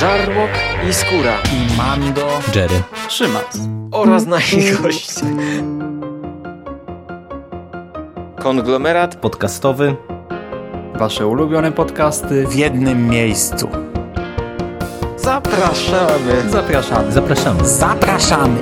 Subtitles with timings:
[0.00, 0.50] Żarłok
[0.90, 3.58] i Skóra i Mando, Jerry, Szymas
[3.92, 5.26] oraz nasi goście.
[8.38, 9.96] Konglomerat podcastowy.
[10.94, 13.68] Wasze ulubione podcasty w jednym miejscu.
[15.16, 16.50] Zapraszamy.
[16.50, 17.12] Zapraszamy.
[17.12, 17.68] Zapraszamy.
[17.68, 18.58] Zapraszamy.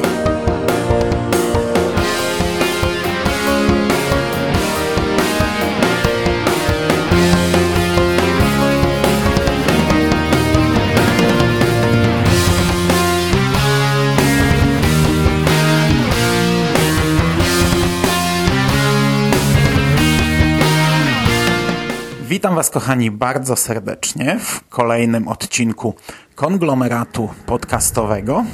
[22.39, 25.95] Witam Was, kochani, bardzo serdecznie w kolejnym odcinku
[26.35, 28.45] konglomeratu podcastowego.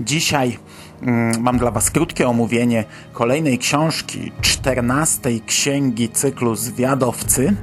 [0.00, 0.58] Dzisiaj
[1.02, 7.54] mm, mam dla Was krótkie omówienie kolejnej książki, czternastej księgi cyklu Zwiadowcy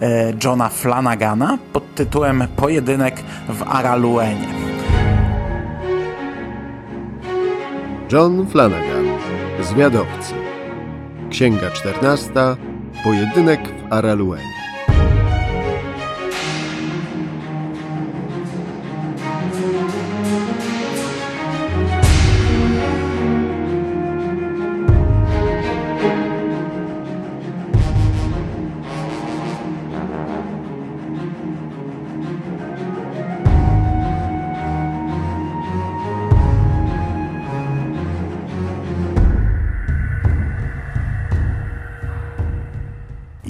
[0.00, 4.48] e, Johna Flanagana pod tytułem Pojedynek w Araluenie.
[8.12, 9.04] John Flanagan,
[9.60, 10.34] Zwiadowcy.
[11.30, 12.30] Księga 14.
[13.04, 14.55] Pojedynek w Araluenie.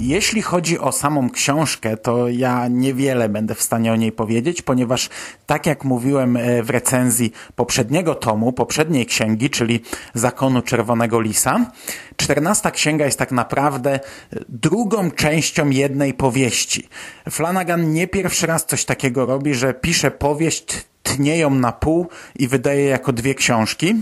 [0.07, 5.09] Jeśli chodzi o samą książkę, to ja niewiele będę w stanie o niej powiedzieć, ponieważ
[5.45, 9.81] tak jak mówiłem e, w recenzji poprzedniego tomu, poprzedniej księgi, czyli
[10.13, 11.71] Zakonu Czerwonego Lisa,
[12.17, 13.99] czternasta księga jest tak naprawdę e,
[14.49, 16.87] drugą częścią jednej powieści.
[17.29, 22.07] Flanagan nie pierwszy raz coś takiego robi, że pisze powieść, tnie ją na pół
[22.39, 23.95] i wydaje jako dwie książki.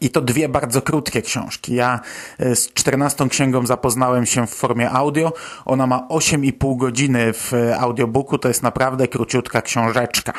[0.00, 1.74] I to dwie bardzo krótkie książki.
[1.74, 2.00] Ja
[2.38, 5.32] e, z czternastą księgą zapoznałem się w formie audio.
[5.64, 8.38] Ona ma 8,5 godziny w audiobooku.
[8.38, 10.32] To jest naprawdę króciutka książeczka.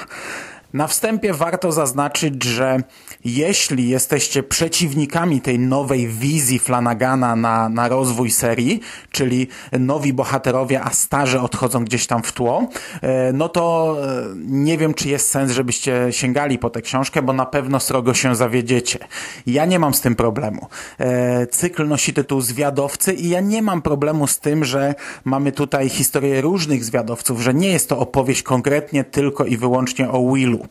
[0.74, 2.80] Na wstępie warto zaznaczyć, że
[3.26, 8.80] jeśli jesteście przeciwnikami tej nowej wizji Flanagana na, na rozwój serii,
[9.12, 9.48] czyli
[9.80, 12.68] nowi bohaterowie, a starzy odchodzą gdzieś tam w tło,
[13.02, 17.34] e, no to e, nie wiem, czy jest sens, żebyście sięgali po tę książkę, bo
[17.34, 19.00] na pewno srogo się zawiedziecie.
[19.48, 20.68] Ja nie mam z tym problemu.
[21.00, 24.96] E, cykl nosi tytuł Zwiadowcy i ja nie mam problemu z tym, że
[25.26, 30.34] mamy tutaj historię różnych zwiadowców, że nie jest to opowieść konkretnie tylko i wyłącznie o
[30.34, 30.65] Willu.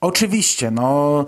[0.00, 1.26] Oczywiście, no,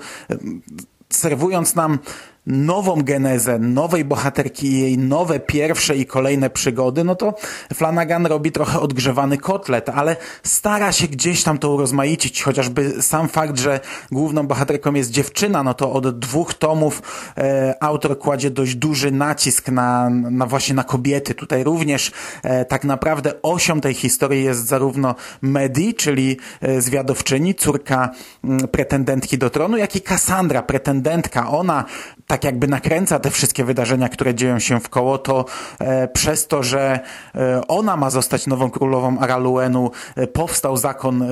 [1.10, 1.98] serwując nam
[2.46, 7.34] nową genezę, nowej bohaterki i jej nowe pierwsze i kolejne przygody, no to
[7.74, 13.58] Flanagan robi trochę odgrzewany kotlet, ale stara się gdzieś tam to urozmaicić, chociażby sam fakt,
[13.58, 13.80] że
[14.12, 17.02] główną bohaterką jest dziewczyna, no to od dwóch tomów
[17.38, 21.34] e, autor kładzie dość duży nacisk na, na właśnie na kobiety.
[21.34, 28.10] Tutaj również e, tak naprawdę osią tej historii jest zarówno Medi, czyli e, zwiadowczyni, córka
[28.44, 31.50] m, pretendentki do tronu, jak i Cassandra, pretendentka.
[31.50, 31.84] Ona
[32.32, 35.44] tak jakby nakręca te wszystkie wydarzenia, które dzieją się w koło, to
[35.78, 37.00] e, przez to, że
[37.34, 41.26] e, ona ma zostać nową królową Araluenu, e, powstał zakon e,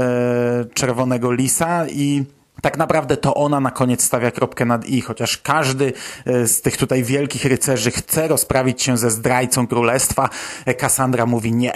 [0.74, 2.24] Czerwonego Lisa i
[2.62, 5.92] tak naprawdę to ona na koniec stawia kropkę nad i, chociaż każdy
[6.26, 10.28] e, z tych tutaj wielkich rycerzy chce rozprawić się ze zdrajcą królestwa,
[10.78, 11.72] Kassandra mówi nie,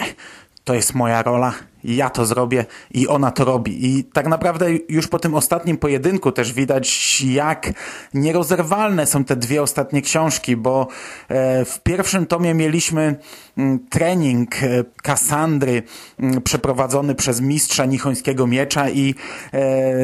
[0.65, 1.53] to jest moja rola,
[1.83, 3.85] ja to zrobię i ona to robi.
[3.85, 7.73] I tak naprawdę już po tym ostatnim pojedynku też widać, jak
[8.13, 10.87] nierozerwalne są te dwie ostatnie książki, bo
[11.27, 13.15] e, w pierwszym tomie mieliśmy
[13.57, 14.55] mm, trening
[15.03, 15.83] Kassandry
[16.19, 19.15] mm, przeprowadzony przez mistrza Nichońskiego Miecza i
[19.53, 19.57] e,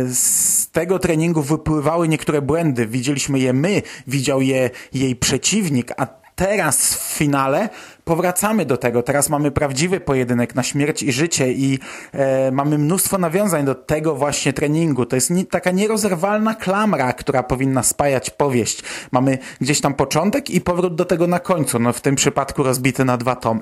[0.05, 2.87] z tego treningu wypływały niektóre błędy.
[2.87, 7.69] Widzieliśmy je my, widział je jej przeciwnik, a teraz w finale
[8.03, 9.03] powracamy do tego.
[9.03, 11.79] Teraz mamy prawdziwy pojedynek na śmierć i życie i
[12.11, 15.05] e, mamy mnóstwo nawiązań do tego właśnie treningu.
[15.05, 18.83] To jest ni taka nierozerwalna klamra, która powinna spajać powieść.
[19.11, 21.79] Mamy gdzieś tam początek i powrót do tego na końcu.
[21.79, 23.61] No w tym przypadku rozbity na dwa tomy.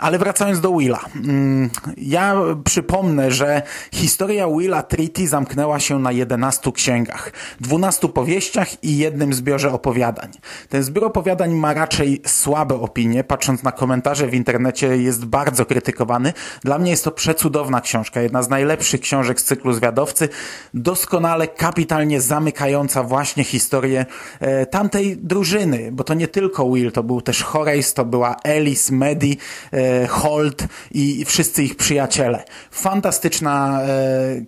[0.00, 1.00] Ale wracając do Willa.
[1.16, 3.62] Mm, ja przypomnę, że
[3.92, 10.30] historia Willa Treaty zamknęła się na 11 księgach, 12 powieściach i jednym zbiorze opowiadań.
[10.68, 16.32] Ten zbiór opowiadań ma raczej słabe opinie, patrząc na komentarze w internecie jest bardzo krytykowany.
[16.64, 20.28] Dla mnie jest to przecudowna książka, jedna z najlepszych książek z cyklu Zwiadowcy,
[20.74, 24.06] doskonale, kapitalnie zamykająca właśnie historię
[24.40, 28.94] e, tamtej drużyny, bo to nie tylko Will, to był też Horace, to była Alice,
[28.94, 29.38] Medi,
[29.72, 32.44] e, Holt i wszyscy ich przyjaciele.
[32.70, 33.86] Fantastyczna e,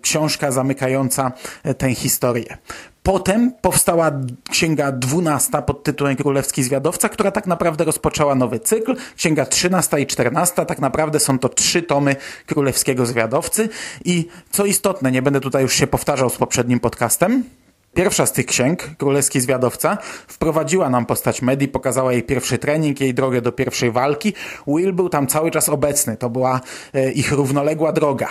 [0.01, 1.31] książka zamykająca
[1.63, 2.57] e, tę historię.
[3.03, 4.11] Potem powstała
[4.51, 8.95] księga dwunasta pod tytułem Królewski Zwiadowca, która tak naprawdę rozpoczęła nowy cykl.
[9.17, 12.15] Księga trzynasta i czternasta tak naprawdę są to trzy tomy
[12.45, 13.69] Królewskiego Zwiadowcy.
[14.05, 17.43] I co istotne, nie będę tutaj już się powtarzał z poprzednim podcastem,
[17.93, 19.97] Pierwsza z tych księg, Królewski Zwiadowca,
[20.27, 24.33] wprowadziła nam postać Medi, pokazała jej pierwszy trening, jej drogę do pierwszej walki.
[24.67, 26.61] Will był tam cały czas obecny, to była
[26.93, 28.27] e, ich równoległa droga.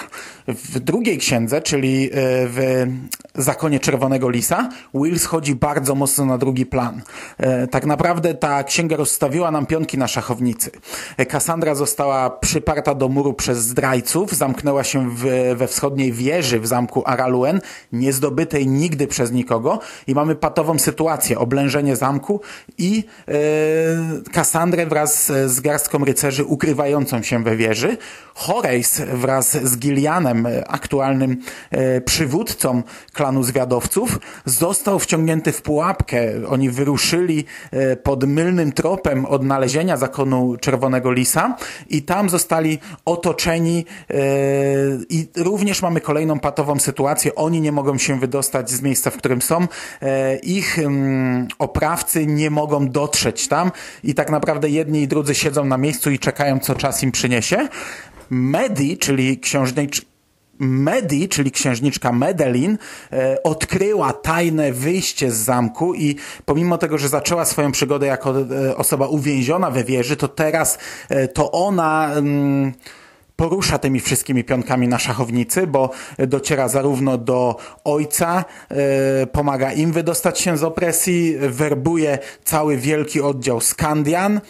[0.48, 2.86] W drugiej księdze, czyli e, w
[3.34, 7.02] Zakonie Czerwonego Lisa, Will schodzi bardzo mocno na drugi plan.
[7.38, 10.70] E, tak naprawdę ta księga rozstawiła nam pionki na szachownicy.
[11.28, 15.24] Cassandra została przyparta do muru przez zdrajców, zamknęła się w,
[15.56, 17.60] we wschodniej wieży w zamku Araluen,
[17.92, 22.40] niezdobytej nigdy przez nikogo nikogo i mamy patową sytuację, oblężenie zamku
[22.78, 23.32] i e,
[24.32, 27.96] Kassandrę wraz z garstką rycerzy ukrywającą się we wieży.
[28.34, 31.36] Horace wraz z Gillianem, aktualnym
[31.70, 36.18] e, przywódcą klanu zwiadowców, został wciągnięty w pułapkę.
[36.48, 41.56] Oni wyruszyli e, pod mylnym tropem odnalezienia zakonu Czerwonego Lisa
[41.88, 44.14] i tam zostali otoczeni e,
[45.08, 47.34] i również mamy kolejną patową sytuację.
[47.34, 49.68] Oni nie mogą się wydostać z miejsca, w którym którym są,
[50.02, 53.70] e, ich mm, oprawcy nie mogą dotrzeć tam
[54.04, 57.68] i tak naprawdę jedni i drudzy siedzą na miejscu i czekają, co czas im przyniesie.
[58.30, 60.08] Medi, czyli księżnicz
[60.60, 62.78] Medi, czyli księżniczka Medelin,
[63.12, 68.76] e, odkryła tajne wyjście z zamku i pomimo tego, że zaczęła swoją przygodę jako e,
[68.76, 70.78] osoba uwięziona we wieży, to teraz
[71.34, 72.12] to ona...
[72.14, 72.72] Mm,
[73.38, 80.40] porusza tymi wszystkimi pionkami na szachownicy, bo dociera zarówno do ojca, e, pomaga im wydostać
[80.40, 84.40] się z opresji, werbuje cały wielki oddział Skandian,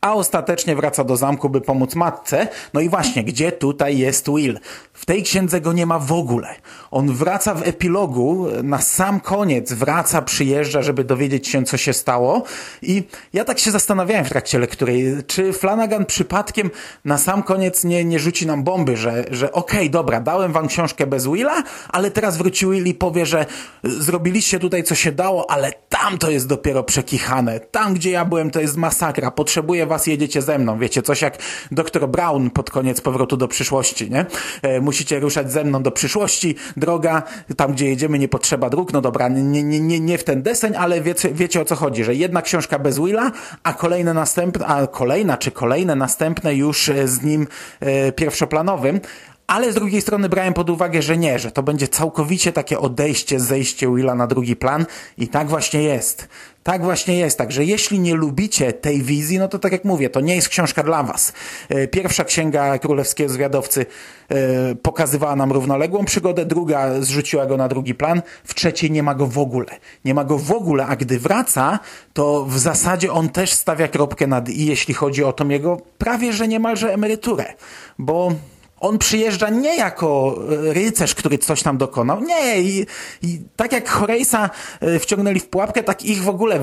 [0.00, 2.48] a ostatecznie wraca do zamku, by pomóc matce.
[2.74, 4.58] No i właśnie, gdzie tutaj jest Will?
[4.92, 6.54] W tej księdze go nie ma w ogóle.
[6.90, 12.42] On wraca w epilogu, na sam koniec wraca, przyjeżdża, żeby dowiedzieć się, co się stało.
[12.82, 13.02] I
[13.32, 16.70] ja tak się zastanawiałem w trakcie lektury, czy Flanagan przypadkiem
[17.04, 20.68] na sam koniec nie, nie rzuci nam bomby, że, że okej, okay, dobra, dałem wam
[20.68, 23.46] książkę bez Willa, ale teraz wróci Will i powie, że
[23.84, 27.60] zrobiliście tutaj, co się dało, ale tam to jest dopiero przekichane.
[27.60, 29.30] Tam, gdzie ja byłem, to jest masakra.
[29.30, 30.78] Potrzebuję was, jedziecie ze mną.
[30.78, 31.38] Wiecie, coś jak
[31.70, 34.26] dr Brown pod koniec powrotu do przyszłości, nie?
[34.62, 37.22] E, musicie ruszać ze mną do przyszłości, droga,
[37.56, 40.76] tam gdzie jedziemy nie potrzeba dróg, no dobra, nie, nie, nie, nie w ten deseń,
[40.76, 43.32] ale wiecie, wiecie o co chodzi, że jedna książka bez Willa,
[43.62, 47.46] a kolejne następne, a kolejna czy kolejne następne już e, z nim
[47.80, 49.00] e, pierwszoplanowym,
[49.48, 53.40] ale z drugiej strony brałem pod uwagę, że nie, że to będzie całkowicie takie odejście,
[53.40, 54.86] zejście Willa na drugi plan
[55.18, 56.28] i tak właśnie jest.
[56.62, 57.38] Tak właśnie jest.
[57.38, 60.82] Także jeśli nie lubicie tej wizji, no to tak jak mówię, to nie jest książka
[60.82, 61.32] dla was.
[61.68, 63.86] E, pierwsza księga królewskiego zwiadowcy
[64.28, 69.14] e, pokazywała nam równoległą przygodę, druga zrzuciła go na drugi plan, w trzeciej nie ma
[69.14, 69.66] go w ogóle.
[70.04, 71.78] Nie ma go w ogóle, a gdy wraca,
[72.12, 76.32] to w zasadzie on też stawia kropkę nad i, jeśli chodzi o tą jego prawie
[76.32, 77.54] że niemalże emeryturę.
[77.98, 78.32] Bo
[78.80, 80.38] on przyjeżdża nie jako
[80.68, 82.20] e, rycerz, który coś tam dokonał.
[82.20, 82.86] Nie, i,
[83.22, 86.60] i tak jak Horace'a e, wciągnęli w pułapkę, tak ich w ogóle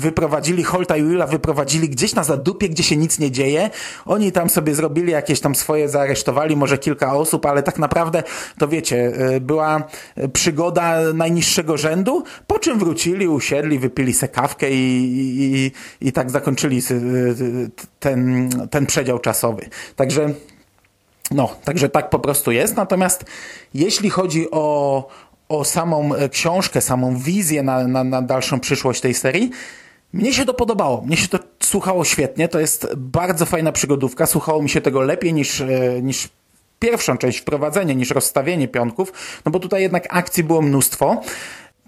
[0.00, 3.70] wyprowadzili, Holta i Willa wyprowadzili gdzieś na zadupie, gdzie się nic nie dzieje.
[4.06, 8.22] Oni tam sobie zrobili jakieś tam swoje, zaaresztowali może kilka osób, ale tak naprawdę,
[8.58, 9.82] to wiecie, e, była
[10.32, 15.72] przygoda najniższego rzędu, po czym wrócili, usiedli, wypili se kawkę i, i,
[16.08, 16.82] i tak zakończyli
[18.00, 19.68] ten, ten przedział czasowy.
[19.96, 20.34] Także
[21.30, 22.76] no, także tak po prostu jest.
[22.76, 23.24] Natomiast
[23.74, 25.08] jeśli chodzi o,
[25.48, 29.50] o samą e, książkę, samą wizję na, na, na dalszą przyszłość tej serii,
[30.12, 31.02] mnie się to podobało.
[31.06, 32.48] Mnie się to słuchało świetnie.
[32.48, 34.26] To jest bardzo fajna przygodówka.
[34.26, 35.68] Słuchało mi się tego lepiej niż, e,
[36.02, 36.28] niż
[36.78, 39.12] pierwszą część, wprowadzenie, niż rozstawienie pionków,
[39.44, 41.22] no bo tutaj jednak akcji było mnóstwo.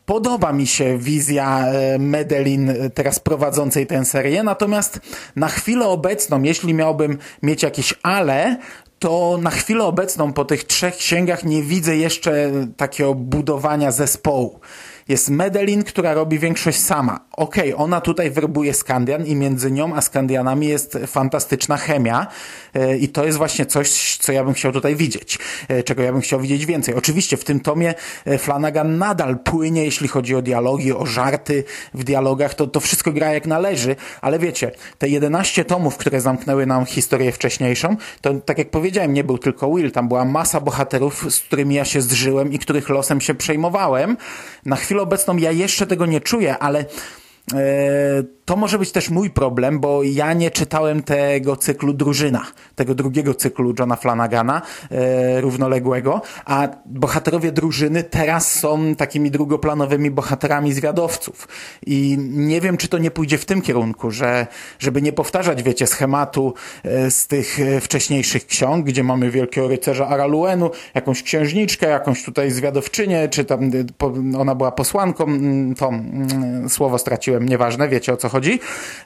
[0.07, 5.01] Podoba mi się wizja e, Medelin teraz prowadzącej tę serię, natomiast
[5.37, 8.57] na chwilę obecną, jeśli miałbym mieć jakieś ale,
[8.99, 14.61] to na chwilę obecną po tych trzech księgach nie widzę jeszcze takiego budowania zespołu.
[15.09, 17.21] Jest Medelin, która robi większość sama.
[17.33, 22.27] Okej, okay, ona tutaj werbuje Skandian i między nią a Skandianami jest fantastyczna chemia
[22.75, 25.39] e, i to jest właśnie coś, co ja bym chciał tutaj widzieć,
[25.69, 26.95] e, czego ja bym chciał widzieć więcej.
[26.95, 32.05] Oczywiście w tym tomie e, Flanagan nadal płynie, jeśli chodzi o dialogi, o żarty w
[32.05, 36.87] dialogach, to, to wszystko gra jak należy, ale wiecie, te 11 tomów, które zamknęły nam
[36.87, 41.41] historię wcześniejszą, to tak jak powiedziałem, nie był tylko Will, tam była masa bohaterów, z
[41.41, 44.17] którymi ja się zżyłem i których losem się przejmowałem.
[44.67, 46.85] Na chwilę obecną ja jeszcze tego nie czuję, ale
[47.55, 52.95] e, to może być też mój problem, bo ja nie czytałem tego cyklu Drużyna, tego
[52.95, 61.49] drugiego cyklu Johna Flanagana, e, równoległego, a bohaterowie drużyny teraz są takimi drugoplanowymi bohaterami zwiadowców.
[61.87, 64.47] I nie wiem, czy to nie pójdzie w tym kierunku, że
[64.79, 70.09] żeby nie powtarzać, wiecie, schematu e, z tych e, wcześniejszych ksiąg, gdzie mamy wielkiego rycerza
[70.09, 76.69] Araluenu, jakąś księżniczkę, jakąś tutaj zwiadowczynię, czy tam po, ona była posłanką, mm, to mm,
[76.69, 78.38] słowo straciłem, nieważne, wiecie o co chodzi,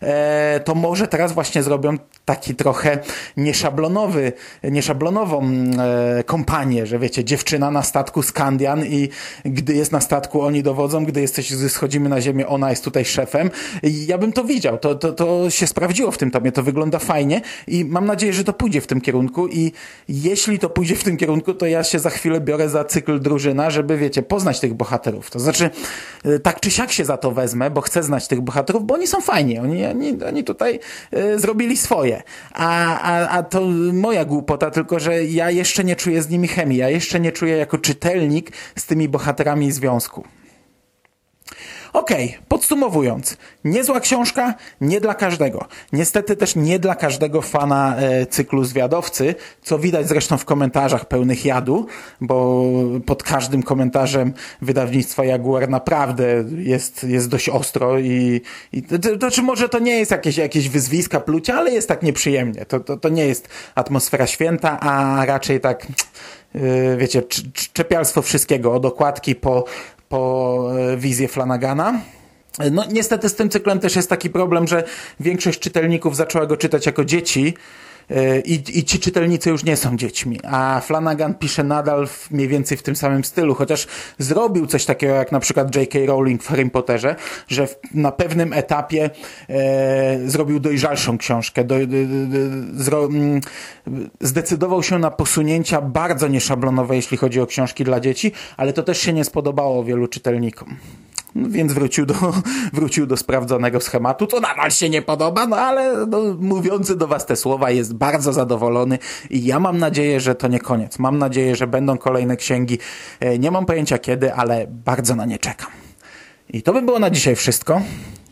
[0.03, 2.99] e, to może teraz właśnie zrobią taki trochę
[3.37, 4.33] nieszablonowy,
[4.65, 5.81] nieszablonową mm,
[6.19, 9.09] e, kompanię, że wiecie, dziewczyna na statku Skandian i
[9.45, 13.51] gdy jest na statku oni dowodzą, gdy jesteś, schodzimy na ziemię, ona jest tutaj szefem.
[13.83, 16.99] I ja bym to widział, to, to, to się sprawdziło w tym tomie, to wygląda
[16.99, 19.73] fajnie i mam nadzieję, że to pójdzie w tym kierunku i
[20.09, 23.71] jeśli to pójdzie w tym kierunku, to ja się za chwilę biorę za cykl drużyna,
[23.71, 25.31] żeby wiecie, poznać tych bohaterów.
[25.31, 25.71] To znaczy,
[26.25, 29.07] e, tak czy siak się za to wezmę, bo chcę znać tych bohaterów, bo oni
[29.07, 30.79] są fajni, oni, oni, oni tutaj
[31.11, 32.23] e, zrobili swoje.
[32.53, 33.61] A, a, a to
[33.93, 37.57] moja głupota, tylko że ja jeszcze nie czuję z nimi chemii, ja jeszcze nie czuję
[37.57, 40.25] jako czytelnik z tymi bohaterami związku.
[41.93, 45.65] Okej, podsumowując, niezła książka, nie dla każdego.
[45.93, 51.45] Niestety też nie dla każdego fana e, cyklu Zwiadowcy, co widać zresztą w komentarzach pełnych
[51.45, 51.87] jadu,
[52.21, 52.65] bo
[53.07, 54.33] pod każdym komentarzem
[54.63, 58.41] wydawnictwa Jaguar naprawdę jest, jest dość ostro i,
[58.73, 62.67] i to, znaczy może to nie jest jakieś, jakieś wyzwiska plucia, ale jest tak nieprzyjemnie.
[62.67, 65.87] To, to, to nie jest atmosfera święta, a raczej tak
[66.55, 69.65] yy, wiecie, cz- cz- czepialstwo wszystkiego, od okładki po,
[70.13, 72.01] po e, wizję Flanagana.
[72.71, 74.85] No niestety z tym cyklem też jest taki problem, że
[75.21, 77.61] większość czytelników zaczęła go czytać jako dzieci e,
[78.45, 82.79] i, i ci czytelnicy już nie są dziećmi, a Flanagan pisze nadal w, mniej więcej
[82.79, 83.87] w tym samym stylu, chociaż
[84.19, 85.99] zrobił coś takiego jak na przykład J.K.
[86.07, 87.17] Rowling w Harry Potterze,
[87.49, 89.11] że w, na pewnym etapie
[89.49, 91.75] e, zrobił dojrzalszą książkę, do,
[92.75, 93.09] zro,
[94.21, 98.99] zdecydował się na posunięcia bardzo nieszablonowe, jeśli chodzi o książki dla dzieci, ale to też
[98.99, 100.77] się nie spodobało wielu czytelnikom.
[101.37, 102.15] Więc wrócił do,
[102.73, 107.27] wrócił do sprawdzonego schematu, co nadal się nie podoba, no ale no, mówiący do was
[107.27, 108.99] te słowa jest bardzo zadowolony
[109.31, 110.99] i ja mam nadzieję, że to nie koniec.
[110.99, 112.79] Mam nadzieję, że będą kolejne księgi.
[113.21, 115.71] E, Nie mam pojęcia kiedy, ale bardzo na nie czekam.
[116.49, 117.81] I to by było na dzisiaj wszystko.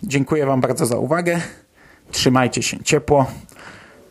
[0.02, 1.40] Dziękuję wam bardzo za uwagę.
[2.10, 3.26] Trzymajcie się ciepło.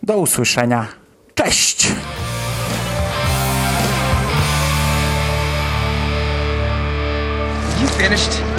[0.04, 0.88] Do usłyszenia.
[1.36, 1.88] Cześć!
[7.82, 8.59] You finished?